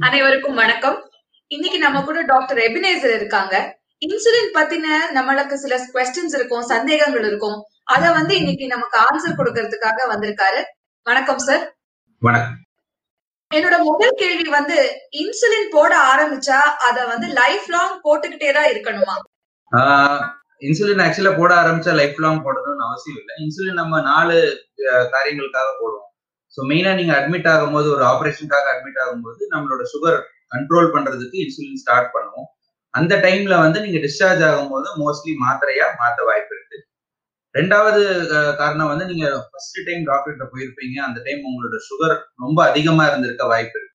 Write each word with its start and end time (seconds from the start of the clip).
அனைவருக்கும் 0.00 0.58
வணக்கம். 0.60 0.96
இன்னைக்கு 1.50 1.78
நம்ம 1.78 1.98
கூட 2.02 2.18
டாக்டர் 2.30 2.58
எபினேசர் 2.66 3.14
இருக்காங்க. 3.16 3.54
இன்சுலின் 4.02 4.48
பத்தின 4.54 4.86
நம்மளுக்கு 5.16 5.56
சில 5.62 5.74
கொஸ்டின்ஸ் 5.94 6.34
இருக்கும் 6.38 6.62
சந்தேகங்கள் 6.70 7.26
இருக்கும். 7.30 7.58
அத 7.94 8.04
வந்து 8.18 8.32
இன்னைக்கு 8.40 8.66
நமக்கு 8.66 8.96
ஆன்சர் 9.06 9.36
கொடுக்கறதுக்காக 9.38 10.06
வந்திருக்காரு. 10.12 10.60
வணக்கம் 11.06 11.42
சார் 11.46 11.64
வணக்கம். 12.22 12.56
என்னோட 13.50 13.78
முதல் 13.90 14.16
கேள்வி 14.22 14.46
வந்து 14.58 14.78
இன்சுலின் 15.22 15.68
போட 15.76 15.92
ஆரம்பிச்சா 16.12 16.60
அத 16.88 17.04
வந்து 17.12 17.28
லைஃப் 17.40 17.68
லாங் 17.74 17.98
போட்டுக்கிட்டே 18.06 18.52
தான் 18.58 18.70
இருக்கணுமா? 18.72 19.16
இன்சுலின் 20.68 21.04
ஆக்சுவலா 21.06 21.34
போட 21.40 21.52
ஆரம்பிச்சா 21.62 21.94
லைஃப் 22.00 22.22
லாங் 22.26 22.42
போடணும்னு 22.46 22.88
அவசியம் 22.88 23.20
இல்லை. 23.22 23.34
இன்சுலின் 23.44 23.80
நம்ம 23.82 24.00
நாலு 24.10 24.38
காரியங்களுக்காக 25.14 25.70
போடுவோம். 25.82 26.08
ஸோ 26.56 26.60
மெயினாக 26.70 26.98
நீங்கள் 27.00 27.18
அட்மிட் 27.18 27.48
ஆகும்போது 27.52 27.88
ஒரு 27.96 28.04
ஆப்ரேஷனுக்காக 28.12 28.66
அட்மிட் 28.72 29.00
ஆகும்போது 29.04 29.42
நம்மளோட 29.54 29.82
சுகர் 29.92 30.18
கண்ட்ரோல் 30.54 30.88
பண்ணுறதுக்கு 30.94 31.36
இன்சுலின் 31.44 31.82
ஸ்டார்ட் 31.82 32.10
பண்ணுவோம். 32.16 32.48
அந்த 32.94 33.12
டைம்ல 33.26 33.54
வந்து 33.64 33.78
நீங்க 33.84 33.98
டிஸ்சார்ஜ் 34.06 34.42
ஆகும்போது 34.48 34.88
மோஸ்ட்லி 35.02 35.34
மாத்திரையா 35.44 35.86
மாற்ற 36.00 36.20
வாய்ப்பு 36.30 36.52
இருக்கு. 36.56 36.78
ரெண்டாவது 37.54 38.02
காரணம் 38.60 38.90
வந்து 38.90 39.06
நீங்க 39.12 39.26
ஃபர்ஸ்ட் 39.48 39.78
டைம் 39.88 40.02
டாக்டர்கிட்ட 40.10 40.44
போயிருப்பீங்க. 40.52 40.96
அந்த 41.06 41.18
டைம் 41.26 41.40
உங்களோட 41.48 41.78
சுகர் 41.88 42.14
ரொம்ப 42.44 42.58
அதிகமா 42.70 43.04
இருந்திருக்க 43.10 43.46
வாய்ப்பு 43.52 43.76
இருக்கு. 43.78 43.88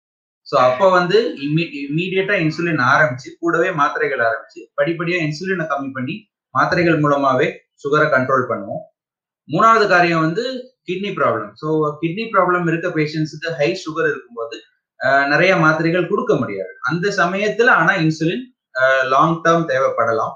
ஸோ 0.47 0.55
அப்போ 0.67 0.85
வந்து 0.97 1.17
இம்மீடியட்டா 1.45 2.35
இன்சுலின் 2.43 2.83
ஆரம்பிச்சு 2.91 3.29
கூடவே 3.41 3.69
மாத்திரைகள் 3.79 4.21
ஆரம்பிச்சு 4.27 4.61
படிப்படியா 4.79 5.17
இன்சுலினை 5.25 5.65
கம்மி 5.71 5.89
பண்ணி 5.97 6.15
மாத்திரைகள் 6.55 7.01
மூலமாவே 7.05 7.47
சுகரை 7.83 8.05
கண்ட்ரோல் 8.13 8.45
பண்ணுவோம். 8.51 8.83
மூணாவது 9.49 9.87
காரியம் 9.87 10.19
வந்து 10.19 10.43
kidney 10.85 11.11
problem 11.15 11.51
so 11.61 11.67
kidney 12.01 12.25
problem 12.33 12.67
இருக்க 12.67 12.87
பேஷண்ட்ஸுக்கு 12.87 13.49
ஹை 13.55 13.81
சுகர் 13.83 14.09
இருக்கும்போது 14.09 14.57
நிறைய 15.27 15.55
மாத்திரைகள் 15.55 16.07
கொடுக்க 16.07 16.35
முடியாது. 16.35 16.73
அந்த 16.81 17.07
சமயத்துல 17.17 17.67
ஆனா 17.67 17.93
இன்சுலின் 17.95 18.45
லாங் 19.03 19.41
டேர்ம் 19.43 19.67
தேவைப்படலாம். 19.67 20.35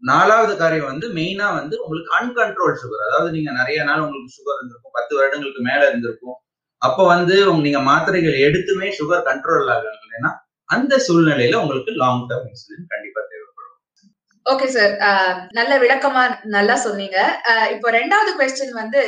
நாலாவது 0.00 0.56
காரியம் 0.56 0.84
வந்து 0.84 1.12
மெயினா 1.12 1.54
வந்து 1.54 1.82
உங்களுக்கு 1.82 2.10
அன்கண்ட்ரோல் 2.18 2.78
சுகர் 2.82 3.06
அதாவது 3.08 3.30
நீங்க 3.32 3.50
நிறைய 3.52 3.82
நாள் 3.84 4.00
உங்களுக்கு 4.00 4.36
சுகர் 4.38 4.56
இருந்திருக்கும் 4.56 4.92
பத்து 4.92 5.16
வருடங்களுக்கு 5.16 5.62
மேல 5.62 5.88
இருந்திருக்கும். 5.88 6.36
அப்போ 6.82 7.06
வந்து 7.06 7.50
உங்க- 7.50 7.62
நீங்க 7.62 7.80
மாத்திரைகள் 7.80 8.36
எடுத்துமே 8.38 8.88
சுகர் 8.98 9.26
கண்ட்ரோல் 9.28 9.70
ஆகலைன்னா 9.74 10.32
அந்த 10.68 10.98
சூழ்நிலையில 11.08 11.54
உங்களுக்கு 11.54 11.92
லாங் 11.92 12.26
டேர்ம் 12.28 12.48
இன்சுலின் 12.48 12.88
கண்டிப்பா 12.88 13.20
ஓகே 14.46 14.66
சார் 14.74 14.92
uh, 15.08 15.30
நல்ல 15.58 15.72
விளக்கமா 15.82 16.22
நல்லா 16.56 16.74
சொன்னீங்க. 16.84 17.18
Uh, 17.52 17.64
இப்போ 17.74 17.88
ரெண்டாவது 17.98 18.32
கொஸ்டின் 18.38 18.76
வந்து 18.80 19.00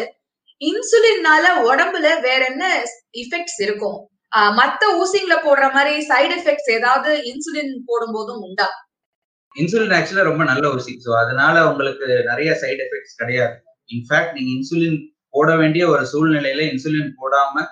இன்சுலின்னால 0.60 1.44
உடம்புல 1.70 2.06
வேற 2.26 2.40
என்ன 2.52 2.64
இஃபெக்ட்ஸ் 3.22 3.60
இருக்கும்? 3.66 3.98
Uh, 4.32 4.50
மத்த 4.58 4.82
ஊசிங்கள 5.00 5.36
போடுற 5.46 5.66
மாதிரி 5.76 5.94
சைடு 6.10 6.32
எஃபெக்ட்ஸ் 6.38 6.70
ஏதாவது 6.78 7.12
இன்சுலின் 7.30 7.72
போடும் 7.90 8.14
போதும் 8.16 8.42
உண்டா? 8.48 8.68
இன்சுலின் 9.56 9.96
ஆக்சுவலா 9.98 10.26
ரொம்ப 10.30 10.44
நல்ல 10.50 10.64
ஊசி. 10.74 10.94
ஸோ 11.06 11.12
அதனால 11.22 11.56
உங்களுக்கு 11.70 12.08
நிறைய 12.30 12.50
சைடு 12.64 12.80
எஃபெக்ட்ஸ் 12.86 13.18
கிடையாது. 13.22 13.56
இன்ஃபேக்ட் 13.88 14.34
நீங்க 14.36 14.50
இன்சுலின் 14.58 14.98
போட 15.36 15.50
வேண்டிய 15.62 15.84
ஒரு 15.94 16.04
சூழ்நிலையில 16.12 16.62
இன்சுலின் 16.72 17.16
போடாம 17.22 17.64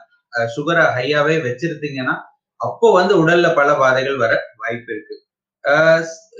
சுகரை 0.56 0.86
ஹையாவே 0.96 1.36
வச்சிருந்தீங்கன்னா 1.44 2.16
அப்போ 2.60 2.86
வந்து 2.92 3.14
உடல்ல 3.22 3.46
பல 3.54 3.70
பாதைகள் 3.74 4.22
வர 4.24 4.32
வாய்ப்பு 4.62 4.90
இருக்கு. 4.94 5.14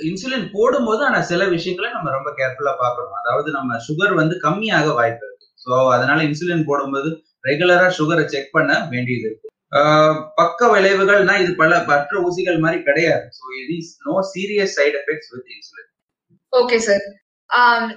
இன்சுலின் 0.07 0.47
போடும்போது 0.53 1.05
ஆனா 1.05 1.21
சில 1.23 1.45
விஷயங்களை 1.47 1.91
நம்ம 1.93 2.11
ரொம்ப 2.11 2.31
கேர்ஃபுல்லா 2.31 2.75
பார்க்கணும். 2.79 3.19
அதாவது 3.21 3.51
நம்ம 3.51 3.79
சுகர் 3.89 4.15
வந்து 4.15 4.35
கம்மியாக 4.43 4.95
வாய்ப்பு 4.95 5.25
இருக்கு. 5.27 5.47
ஸோ 5.61 5.73
அதனால 5.93 6.23
இன்சுலின் 6.23 6.67
போடும்போது 6.67 7.11
ரெகுலரா 7.45 7.89
சுகரை 7.99 8.25
செக் 8.25 8.51
பண்ண 8.53 8.73
வேண்டியது 8.89 9.27
இருக்கு. 9.27 9.49
ஆஹ் 9.73 10.19
பக்க 10.35 10.67
விளைவுகள்னா 10.67 11.35
இது 11.39 11.53
பல 11.55 11.85
மற்ற 11.85 12.21
ஊசிகள் 12.21 12.59
மாதிரி 12.59 12.83
கிடையாது. 12.83 13.27
So 13.31 13.45
it 13.61 13.73
is 13.79 13.93
no 14.07 14.15
serious 14.35 14.77
side 14.79 14.97
effects 15.01 15.31
with 15.33 15.51
insulin 15.55 15.91
okay 16.53 16.77
sir 16.77 17.05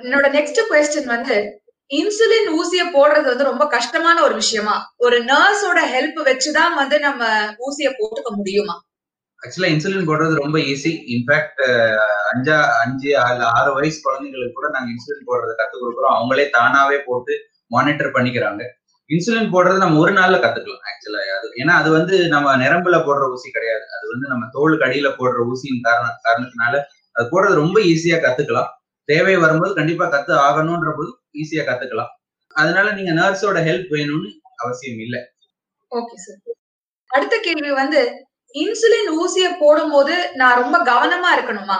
என்னோட 0.03 0.27
நெக்ஸ்ட் 0.29 0.61
கொஸ்டின் 0.69 1.05
வந்து 1.05 1.37
இன்சுலின் 1.91 2.49
ஊசிய 2.55 2.83
போடுறது 2.95 3.27
வந்து 3.29 3.43
ரொம்ப 3.43 3.65
கஷ்டமான 3.67 4.17
ஒரு 4.21 4.35
விஷயமா? 4.35 4.75
ஒரு 4.97 5.17
நர்ஸோட 5.23 5.79
ஹெல்ப் 5.93 6.19
வச்சுதான் 6.25 6.73
வந்து 6.73 6.99
நம்ம 6.99 7.21
ஊசிய 7.59 7.89
போட்டுக்க 7.91 8.31
முடியுமா? 8.35 8.75
ஆக்சுவலா 9.43 9.69
இன்சுலின் 9.73 10.07
போடுறது 10.09 10.33
ரொம்ப 10.43 10.57
ஈஸி 10.71 10.91
இன்ஃபேக்ட் 11.13 11.61
அஞ்சா 12.31 12.57
அஞ்சு 12.83 13.09
ஆறு 13.25 13.43
ஆறு 13.57 13.69
வயசு 13.77 13.99
குழந்தைங்களுக்கு 14.05 14.57
கூட 14.57 14.67
நாங்க 14.75 14.89
இன்சுலின் 14.95 15.27
போடுறத 15.29 15.53
கத்துக் 15.59 15.83
கொடுக்குறோம். 15.83 16.15
அவங்களே 16.17 16.45
தானாவே 16.57 16.97
போட்டு 17.07 17.35
மானிட்டர் 17.71 18.15
பண்ணிக்கிறாங்க. 18.17 18.63
இன்சுலின் 19.09 19.51
போடுறது 19.53 19.83
நம்ம 19.83 19.99
ஒரு 20.03 20.11
நாள்ல 20.19 20.39
கத்துக்கலாம் 20.43 20.83
ஆக்சுவலா 20.89 21.21
அது 21.37 21.47
ஏன்னா 21.61 21.73
அது 21.81 21.89
வந்து 21.97 22.15
நம்ம 22.33 22.55
நிரம்புல 22.63 22.97
போடுற 23.07 23.31
ஊசி 23.35 23.47
கிடையாது. 23.55 23.85
அது 23.95 24.05
வந்து 24.13 24.25
நம்ம 24.31 24.43
தோலுக்கு 24.55 24.83
கடியில 24.83 25.09
போடுற 25.19 25.47
ஊசியின் 25.51 25.85
காரண 25.87 26.07
காரணத்தினால 26.27 26.75
அது 27.15 27.25
போடுறது 27.31 27.55
ரொம்ப 27.63 27.77
ஈஸியா 27.93 28.17
கத்துக்கலாம். 28.25 28.69
தேவை 29.09 29.35
வரும்போது 29.43 29.73
கண்டிப்பா 29.79 30.05
கத்து 30.13 30.33
ஆகணும்ன்ற 30.47 30.91
போது 30.97 31.11
ஈஸியா 31.41 31.63
கத்துக்கலாம். 31.69 32.11
அதனால 32.55 32.87
நீங்க 32.97 33.11
நர்ஸோட 33.21 33.59
ஹெல்ப் 33.69 33.89
வேணும்னு 33.95 34.29
அவசியம் 34.63 35.01
இல்லை. 35.05 35.21
ஓகே 35.91 36.15
சார் 36.25 36.39
அடுத்த 37.11 37.35
கேள்வி 37.45 37.71
வந்து 37.81 37.99
இன்சுலின் 38.55 39.09
ஊசிய 39.19 39.47
போடும்போது 39.59 40.15
நான் 40.35 40.59
ரொம்ப 40.59 40.77
கவனமா 40.85 41.29
இருக்கணுமா? 41.35 41.77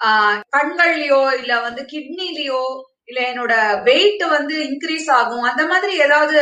ஆஹ் 0.00 0.38
கண்கள்லயோ 0.56 1.20
இல்ல 1.40 1.52
வந்து 1.60 1.82
கிட்னிலயோ 1.92 2.62
இல்ல 3.06 3.20
என்னோட 3.30 3.54
வெயிட் 3.82 4.22
வந்து 4.28 4.54
இன்க்ரீஸ் 4.68 5.08
ஆகும். 5.10 5.44
அந்த 5.44 5.62
மாதிரி 5.66 5.92
ஏதாவது 5.98 6.38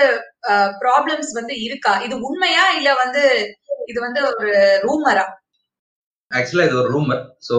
ப்ராப்ளம்ஸ் 0.83 1.33
வந்து 1.33 1.55
இருக்கா? 1.63 1.93
இது 2.07 2.15
உண்மையா? 2.29 2.65
இல்ல 2.79 2.91
வந்து 2.95 3.23
இது 3.89 3.99
வந்து 4.01 4.21
ஒரு 4.31 4.49
ரூமரா 4.85 5.25
ஆக்சுவலா 6.31 6.67
இது 6.67 6.77
ஒரு 6.83 6.91
ரூமர் 6.93 7.23
ஸோ 7.41 7.57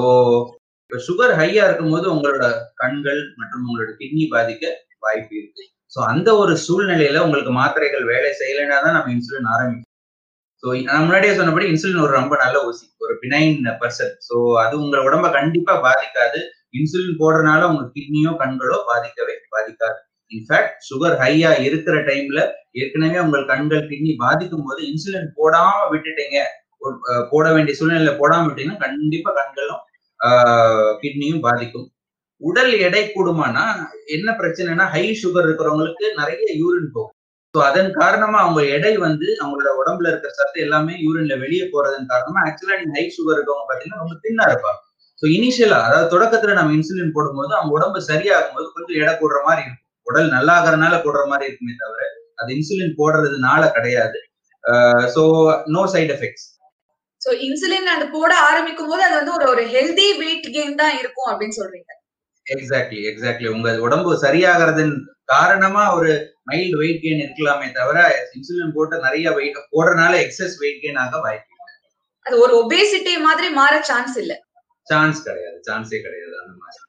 இப்போ 0.84 0.98
சுகர் 1.08 1.34
ஹையா 1.40 1.64
இருக்கும்போது 1.66 2.08
உங்களோட 2.14 2.46
கண்கள் 2.76 3.20
மற்றும் 3.38 3.66
உங்களோட 3.66 3.92
கிட்னி 4.00 4.26
பாதிக்க 4.34 4.64
வாய்ப்பு 5.00 5.34
இருக்கு. 5.40 5.64
ஸோ 5.92 6.00
அந்த 6.12 6.30
ஒரு 6.36 6.54
சூழ்நிலையில 6.66 7.24
உங்களுக்கு 7.26 7.52
மாத்திரைகள் 7.60 8.06
வேலை 8.12 8.32
செய்யலைன்னா 8.40 8.78
தான் 8.82 8.96
நம்ம 8.98 9.12
இன்சுலின் 9.14 9.52
ஆரம்பிக்கும் 9.56 9.90
ஸோ 10.64 10.70
நான் 10.88 11.02
முன்னாடியே 11.06 11.32
சொன்னபடி 11.38 11.66
இன்சுலின் 11.72 12.04
ஒரு 12.04 12.14
ரொம்ப 12.20 12.34
நல்ல 12.42 12.58
ஊசி 12.68 12.86
ஒரு 13.04 13.14
பினைன் 13.22 13.56
பர்சன் 13.82 14.14
ஸோ 14.28 14.36
அது 14.62 14.74
உங்களை 14.84 15.02
உடம்ப 15.08 15.30
கண்டிப்பா 15.38 15.74
பாதிக்காது. 15.88 16.40
இன்சுலின் 16.78 17.18
போடுறதுனால 17.22 17.62
உங்க 17.72 17.84
கிட்னியோ 17.96 18.32
கண்களோ 18.42 18.78
பாதிக்கவே 18.90 19.34
பாதிக்காது. 19.56 19.98
இன்ஃபேக்ட் 20.32 20.78
சுகர் 20.90 21.16
ஹையா 21.22 21.50
இருக்கிற 21.66 21.96
டைம்ல 22.10 22.40
ஏற்கனவே 22.82 23.18
உங்கள் 23.26 23.50
கண்கள் 23.52 23.88
கிட்னி 23.90 24.14
பாதிக்கும் 24.24 24.66
போது 24.68 24.80
இன்சுலின் 24.92 25.30
போடாம 25.40 25.82
விட்டுட்டீங்க. 25.94 26.38
போட 27.34 27.46
வேண்டிய 27.56 27.76
சூழ்நிலையில 27.80 28.14
போடாம 28.22 28.46
விட்டீங்கன்னா 28.48 28.84
கண்டிப்பா 28.86 29.34
கண்களும் 29.40 29.84
கிட்னியும் 31.04 31.44
பாதிக்கும். 31.48 31.88
உடல் 32.42 32.74
எடை 32.88 33.04
கூடுமானா 33.08 33.66
என்ன 34.16 34.30
பிரச்சனைனா 34.40 34.86
ஹை 34.96 35.04
சுகர் 35.24 35.46
இருக்கிறவங்களுக்கு 35.48 36.06
நிறைய 36.22 36.48
யூரின் 36.62 36.94
போகும். 36.96 37.13
ஸோ 37.54 37.60
அதன் 37.70 37.90
காரணமா 37.98 38.38
அவங்க 38.44 38.62
எடை 38.76 38.92
வந்து 39.06 39.28
அவங்களோட 39.42 39.72
உடம்புல 39.82 40.10
இருக்கிற 40.12 40.32
சத்து 40.38 40.58
எல்லாமே 40.66 40.94
யூரின்ல 41.04 41.36
வெளியே 41.44 41.66
போறதன் 41.74 42.10
காரணமா 42.12 42.40
ஆக்சுவலா 42.48 42.78
நீங்க 42.80 42.96
ஹை 42.98 43.06
சுகர் 43.18 43.38
இருக்கவங்க 43.38 43.66
பாத்தீங்கன்னா 43.70 44.02
ரொம்ப 44.04 44.16
தின்னா 44.24 44.46
இருப்பாங்க. 44.52 44.80
ஸோ 45.22 45.26
இனிஷியலா 45.36 45.80
அதாவது 45.88 46.08
தொடக்கத்துல 46.14 46.56
நம்ம 46.60 46.74
இன்சுலின் 46.78 47.14
போடும்போது 47.18 47.54
அவங்க 47.58 47.72
உடம்பு 47.78 48.00
சரியாகும் 48.10 48.56
போது 48.56 48.66
கொஞ்சம் 48.78 49.00
எடை 49.02 49.14
கூடுற 49.22 49.40
மாதிரி 49.48 49.62
இருக்கும். 49.66 49.80
உடல் 50.08 50.34
நல்லா 50.36 50.54
ஆகிறதுனால 50.60 50.96
கூடுற 51.06 51.22
மாதிரி 51.32 51.48
இருக்குமே 51.50 51.76
தவிர 51.84 52.02
அது 52.40 52.50
இன்சுலின் 52.58 52.98
போடுறதுனால 53.00 53.62
கிடையாது. 53.78 54.20
So 55.16 55.22
no 55.76 55.84
side 55.94 56.12
effects 56.18 56.48
so 57.22 57.32
insulin 57.48 57.90
அது 57.96 58.06
போட 58.18 58.32
ஆரம்பிக்கும் 58.50 58.90
போது 58.92 59.04
அது 59.08 59.16
வந்து 59.20 59.36
ஒரு 59.38 59.46
ஒரு 59.54 59.64
ஹெல்தி 59.76 60.08
வெயிட் 60.22 60.48
கெயின் 60.56 60.80
தான் 60.82 60.96
இருக்கும் 61.02 61.30
அப்படின்னு 61.32 61.58
சொல்றீங்க. 61.62 61.90
எக்ஸாக்ட்லி 62.46 63.02
எக்ஸாக்ட்லி 63.12 63.48
உங்க 63.56 63.70
உடம்பு 63.86 64.12
சரியாகிறதன் 64.26 64.96
காரணமா 65.30 65.84
ஒரு 65.94 66.12
மைல்டு 66.48 66.78
வெயிட் 66.78 67.04
கெயின் 67.04 67.24
இருக்கலாமே 67.24 67.68
தவிர 67.72 67.98
இன்சுலின் 68.34 68.76
போட்டு 68.76 68.96
நிறைய 68.98 69.28
வெயிட் 69.32 69.60
போடுறதுனால 69.72 70.14
எக்ஸஸ் 70.26 70.56
வெயிட் 70.60 70.82
கெயின் 70.84 71.02
ஆக 71.06 71.20
வாய்ப்பு 71.20 71.52
அது 72.26 72.36
ஒரு 72.40 72.54
ஒபேசிட்டி 72.64 73.14
மாதிரி 73.20 73.48
மாற 73.50 73.74
சான்ஸ் 73.82 74.18
இல்ல. 74.18 74.34
சான்ஸ் 74.88 75.20
கிடையாது. 75.24 75.58
சான்ஸே 75.70 76.00
கிடையாது 76.02 76.36
அந்த 76.40 76.54
மாதிரி. 76.54 76.80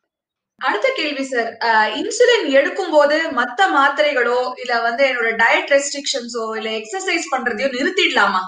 அடுத்த 0.61 0.89
கேள்வி 0.97 1.25
சார் 1.25 1.51
இன்சுலின் 1.95 2.47
எடுக்கும் 2.51 2.91
போது 2.91 3.17
மத்த 3.31 3.67
மாத்திரைகளோ 3.75 4.39
இல்ல 4.57 4.75
வந்து 4.81 5.03
என்னோட 5.05 5.31
டயட் 5.37 5.73
ரெஸ்ட்ரிக்ஷன்ஸோ 5.73 6.45
இல்ல 6.57 6.71
எக்ஸசைஸ் 6.71 7.33
பண்றதையோ 7.33 7.69
நிறுத்திடலாமா? 7.77 8.43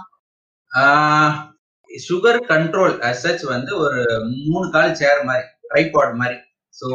சுகர் 1.90 2.40
கண்ட்ரோல் 2.49 2.94
சச் 3.22 3.44
வந்து 3.46 3.72
ஒரு 3.78 4.00
மூணு 4.46 4.66
கால் 4.70 4.94
சேர் 4.94 5.22
மாதிரி 5.25 5.46
ட்ரைபாட் 5.69 6.14
மாதிரி. 6.14 6.38
ஸோ 6.76 6.88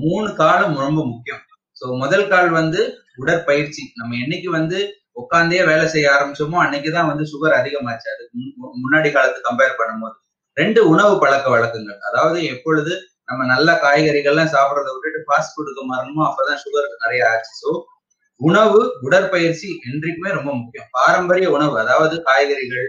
மூணு 0.00 0.26
காலும் 0.34 0.76
ரொம்ப 0.78 1.00
முக்கியம். 1.04 1.44
ஸோ 1.80 1.86
முதல் 2.02 2.30
கால் 2.32 2.50
வந்து 2.60 2.80
உடற்பயிற்சி. 3.22 3.82
நம்ம 4.00 4.16
என்னைக்கு 4.24 4.48
வந்து 4.58 4.78
உட்காந்தே 5.20 5.60
வேலை 5.68 5.84
செய்ய 5.92 6.06
ஆரம்பிச்சோமோ 6.14 6.58
அன்னைக்குதான் 6.64 7.10
வந்து 7.10 7.24
சுகர் 7.32 7.58
அதிகமாச்சு. 7.60 8.08
அதுக்கு 8.14 8.36
முன்னாடி 8.82 9.08
காலத்து 9.16 9.40
கம்பேர் 9.48 9.78
பண்ணும்போது. 9.80 10.16
ரெண்டு 10.56 10.80
உணவு 10.92 11.14
பழக்க 11.22 11.46
வழக்கங்கள். 11.54 12.00
அதாவது 12.08 12.38
எப்பொழுது 12.54 12.92
நம்ம 13.28 13.42
நல்ல 13.52 13.68
காய்கறிகள்லாம் 13.84 14.52
சாப்பிட்றத 14.54 14.92
விட்டுட்டு 14.94 15.20
ஃபாஸ்ட் 15.26 15.52
ஃபுட்டுக்கு 15.54 15.82
மாறணுமோ 15.90 16.22
அப்பதான் 16.28 16.62
சுகர் 16.64 16.88
நிறைய 17.04 17.22
ஆச்சு. 17.30 17.52
ஸோ 17.62 17.70
உணவு 18.40 18.80
உடற்பயிற்சி 19.06 19.68
என்றைக்குமே 19.90 20.30
ரொம்ப 20.38 20.50
முக்கியம். 20.60 20.88
பாரம்பரிய 20.98 21.46
உணவு 21.56 21.74
அதாவது 21.84 22.16
காய்கறிகள் 22.28 22.88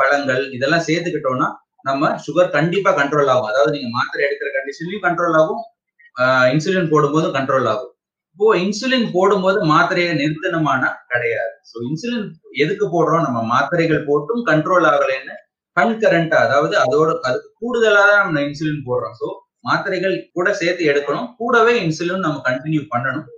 பழங்கள் 0.00 0.42
இதெல்லாம் 0.56 0.86
சேர்த்துக்கிட்டோம்னா 0.88 1.48
நம்ம 1.88 2.10
சுகர் 2.26 2.54
கண்டிப்பா 2.56 2.90
கண்ட்ரோல் 3.00 3.30
ஆகும். 3.32 3.50
அதாவது 3.52 3.72
நீங்க 3.76 3.88
மாத்திரை 3.96 4.22
எடுக்கிற 4.26 4.50
கண்டிஷன்லயும் 4.56 5.06
கண்ட்ரோல் 5.06 5.36
ஆகும் 5.40 5.62
இன்சுலின் 6.52 6.90
போடும்போது 6.92 7.28
கண்ட்ரோல் 7.36 7.68
ஆகும். 7.72 7.92
இப்போ 8.32 8.46
இன்சுலின் 8.64 9.06
போடும்போது 9.16 9.58
மாத்திரையை 9.72 10.12
நிறுத்தணுமானா 10.20 10.88
கிடையாது. 11.12 11.54
ஸோ 11.70 11.76
இன்சுலின் 11.88 12.26
எதுக்கு 12.62 12.86
போடுறோம்? 12.94 13.24
நம்ம 13.26 13.40
மாத்திரைகள் 13.54 14.06
போட்டும் 14.08 14.42
கண்ட்ரோல் 14.50 14.86
ஆகலைன்னு 14.92 15.34
கன்கரண்டா 15.76 16.38
அதாவது 16.46 16.74
அதோட 16.84 17.10
அதுக்கு 17.28 17.48
கூடுதலா 17.62 18.02
தான் 18.10 18.22
நம்ம 18.24 18.42
இன்சுலின் 18.48 18.84
போடுறோம். 18.88 19.16
ஸோ 19.20 19.28
மாத்திரைகள் 19.68 20.16
கூட 20.36 20.48
சேர்த்து 20.60 20.82
எடுக்கணும். 20.92 21.28
கூடவே 21.40 21.72
இன்சுலின் 21.84 22.26
நம்ம 22.26 22.42
கண்டினியூ 22.48 22.82
பண்ணணும். 22.94 23.28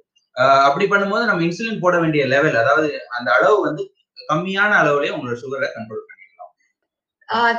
அப்படி 0.67 0.87
பண்ணும்போது 0.93 1.29
நம்ம 1.29 1.45
இன்சுலின் 1.47 1.83
போட 1.85 1.95
வேண்டிய 2.03 2.23
லெவல் 2.33 2.57
அதாவது 2.63 2.89
அந்த 3.17 3.29
அளவு 3.37 3.59
வந்து 3.69 3.83
கம்மியான 4.31 4.73
அளவுலயே 4.83 5.15
உங்களோட 5.17 5.37
சுகரை 5.43 5.69
கண்ட்ரோல் 5.77 6.03
பண்ணணும் 6.03 6.16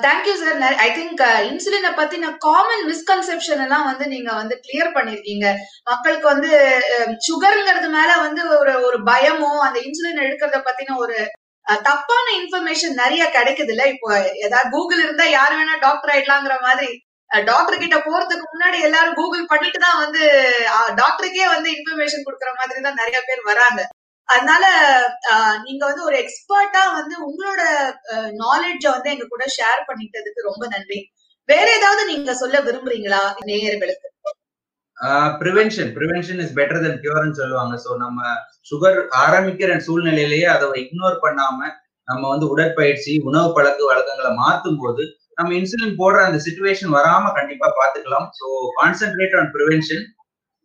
thank you 0.03 0.33
sir 0.41 0.75
I 0.83 0.89
think 0.97 1.21
இன்சுலினை 1.47 1.89
பத்தின 1.97 2.29
காமன் 2.45 2.83
மிஸ்கன்செப்ஷன் 2.91 3.63
எல்லாம் 3.65 3.87
வந்து 3.89 4.05
நீங்க 4.13 4.29
வந்து 4.33 4.55
கிளியர் 4.65 4.93
பண்ணிருக்கீங்க. 4.97 5.47
மக்களுக்கு 5.89 6.27
வந்து 6.33 6.51
சுகருங்கிறது 7.27 7.89
மேல 7.97 8.11
வந்து 8.25 8.43
ஒரு 8.59 8.75
ஒரு 8.87 8.99
பயமோ 9.09 9.51
அந்த 9.67 9.77
இன்சுலின் 9.87 10.23
எடுக்கிறத 10.25 10.61
பத்தின 10.69 10.95
ஒரு 11.05 11.17
தப்பான 11.83 12.25
இன்ஃபர்மேஷன் 12.39 12.95
நிறைய 13.01 13.23
கிடைக்குது 13.29 13.73
இல்ல 13.73 13.85
இப்போ 13.93 14.09
ஏதாவது 14.45 14.71
கூகுள் 14.75 15.03
இருந்தா 15.05 15.25
யாரு 15.31 15.55
வேணா 15.59 15.75
டாக்டர் 15.87 16.13
ஆயிடலாங்கிற 16.13 16.57
மாதிரி 16.67 16.89
டாக்டர் 17.31 17.81
கிட்ட 17.81 17.97
போறதுக்கு 17.99 18.45
முன்னாடி 18.51 18.77
எல்லாரும் 18.87 19.17
கூகுள் 19.19 19.49
பண்ணிட்டு 19.51 19.79
தான் 19.85 20.01
வந்து 20.03 20.21
டாக்டருக்கே 21.01 21.47
வந்து 21.55 21.69
இன்ஃபர்மேஷன் 21.75 22.25
கொடுக்குற 22.27 22.51
மாதிரி 22.59 22.79
தான் 22.87 22.99
நிறைய 23.01 23.19
பேர் 23.27 23.49
வராங்க. 23.51 23.81
அதனால 24.29 24.65
நீங்க 25.65 25.81
வந்து 25.89 26.03
ஒரு 26.09 26.17
எக்ஸ்பர்ட்டா 26.23 26.83
வந்து 26.97 27.15
உங்களோட 27.27 27.61
நாலேஜ 28.43 28.83
வந்து 28.95 29.11
எங்க 29.13 29.27
கூட 29.29 29.45
ஷேர் 29.57 29.81
பண்ணிட்டதுக்கு 29.89 30.49
ரொம்ப 30.49 30.63
நன்றி. 30.73 30.99
வேற 31.49 31.67
ஏதாவது 31.79 32.01
நீங்க 32.11 32.31
சொல்ல 32.41 32.57
விரும்புறீங்களா 32.67 33.21
நேயர்களுக்கு? 33.49 34.07
Prevention 35.41 35.89
prevention 35.97 36.39
is 36.43 36.55
better 36.59 36.83
then 36.85 36.99
கியூர்னு 37.03 37.39
சொல்லுவாங்க. 37.41 37.73
ஸோ 37.83 37.89
நம்ம 38.05 38.19
சுகர் 38.69 38.97
ஆரம்பிக்கிற 39.23 39.71
சூழ்நிலையிலேயே 39.87 40.47
அதை 40.55 40.67
இக்னோர் 40.83 41.17
பண்ணாம 41.25 41.59
நம்ம 42.07 42.23
வந்து 42.33 42.45
உடற்பயிற்சி 42.53 43.13
உணவு 43.29 43.49
பழக்க 43.55 43.79
வழக்கங்களை 43.89 44.31
மாற்றும் 44.43 44.79
போது 44.83 45.03
நம்ம 45.39 45.53
இன்சுலின் 45.57 45.97
போடுற 46.01 46.19
அந்த 46.27 46.37
சுச்சுவேஷன் 46.45 46.93
வராம 46.97 47.31
கண்டிப்பா 47.37 47.67
பாத்துக்கலாம். 47.79 48.27
So 48.39 48.45
concentrate 48.79 49.35
on 49.39 49.49
prevention 49.55 50.03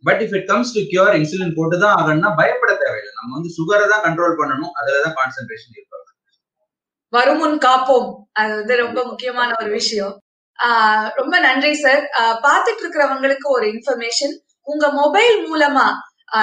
but 0.05 0.21
if 0.25 0.35
it 0.39 0.47
comes 0.53 0.73
to 0.77 0.81
cure 0.93 1.17
insulin 1.19 1.57
போட்டு 1.59 1.77
தான் 1.83 1.97
ஆகணும்னா 1.99 2.31
பயப்பட 2.41 2.73
நம்ம 3.23 3.35
வந்து 3.39 3.51
சுகரை 3.59 3.87
தான் 3.89 4.05
கண்ட்ரோல் 4.07 4.39
பண்ணணும். 4.41 4.73
அதுல 4.81 5.01
தான் 5.07 5.19
கான்சென்ட்ரேஷன் 5.21 5.77
இருப்பாங்க 5.79 6.09
வருமுன் 7.13 7.57
காப்போம். 7.59 8.07
அது 8.33 8.53
வந்து 8.55 8.77
ரொம்ப 8.77 9.01
முக்கியமான 9.05 9.51
ஒரு 9.61 9.71
விஷயம். 9.71 10.15
ஆஹ் 10.59 11.09
ரொம்ப 11.15 11.35
நன்றி 11.39 11.73
சார் 11.75 12.03
பாத்துட்டு 12.47 12.83
இருக்கிறவங்களுக்கு 12.83 13.47
ஒரு 13.49 13.67
இன்ஃபர்மேஷன் 13.67 14.35
உங்க 14.67 14.87
மொபைல் 14.93 15.37
மூலமா 15.47 15.87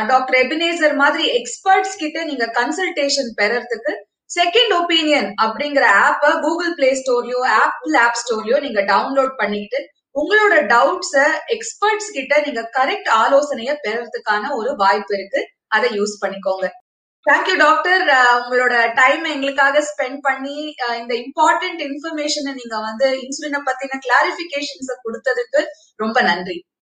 டாக்டர் 0.08 0.38
எபினேசர் 0.40 0.96
மாதிரி 0.96 1.26
எக்ஸ்பர்ட்ஸ் 1.40 1.96
கிட்ட 1.98 2.24
நீங்க 2.24 2.46
கன்சல்டேஷன் 2.60 3.32
பெறறதுக்கு 3.40 3.94
செகண்ட் 4.30 4.74
ஒப்பீனியன் 4.80 5.30
அப்படிங்கிற 5.42 5.86
ஆப்ப 6.08 6.34
கூகுள் 6.42 6.74
பிளே 6.74 6.90
ஸ்டோர்லயோ 7.00 7.40
ஆப்பிள் 7.62 7.96
ஆப் 8.04 8.20
ஸ்டோர்லயோ 8.22 8.60
நீங்க 8.60 8.82
டவுன்லோட் 8.82 9.34
பண்ணிட்டு 9.36 9.80
உங்களோட 10.16 10.56
டவுட்ஸ 10.74 11.16
எக்ஸ்பர்ட்ஸ் 11.56 12.12
கிட்ட 12.12 12.36
நீங்க 12.46 12.62
கரெக்ட் 12.78 13.10
ஆலோசனைய 13.22 13.74
பெறறதுக்கான 13.86 14.52
ஒரு 14.56 14.76
வாய்ப்பு 14.76 15.14
இருக்கு. 15.18 15.42
அதை 15.76 15.90
யூஸ் 16.00 16.16
பண்ணிக்கோங்க. 16.22 16.68
தேங்க்யூ 17.26 17.56
டாக்டர் 17.66 18.04
உங்களோட 18.42 18.76
டைம் 19.00 19.24
எங்களுக்காக 19.34 19.82
ஸ்பெண்ட் 19.90 20.20
பண்ணி 20.28 20.58
இந்த 21.02 21.14
இம்பார்ட்டன்ட் 21.24 21.82
இன்ஃபர்மேஷனை 21.88 22.52
நீங்க 22.60 22.76
வந்து 22.88 23.08
இன்சுலினை 23.24 23.62
பத்தின 23.70 24.00
கிளாரிபிகேஷன்ஸ 24.06 24.96
கொடுத்ததுக்கு 25.06 25.62
ரொம்ப 26.04 26.22
நன்றி. 26.30 26.58